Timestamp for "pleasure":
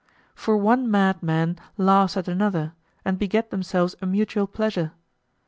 4.47-4.93